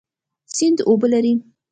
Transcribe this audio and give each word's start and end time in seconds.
سیند 0.55 0.77
اوبه 0.89 1.07
لري 1.13 1.33